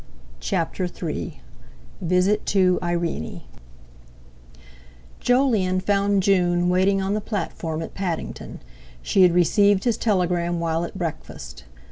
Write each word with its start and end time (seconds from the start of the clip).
CHAPTER 0.39 0.85
III 0.87 1.41
VISIT 2.01 2.47
TO 2.47 2.79
IRENE 2.81 3.41
Jolyon 5.19 5.79
found 5.79 6.23
June 6.23 6.69
waiting 6.69 7.03
on 7.03 7.13
the 7.13 7.21
platform 7.21 7.83
at 7.83 7.93
Paddington. 7.93 8.61
She 9.03 9.21
had 9.21 9.35
received 9.35 9.83
his 9.83 9.97
telegram 9.97 10.59
while 10.59 10.83
at 10.85 10.97
breakfast. 10.97 11.65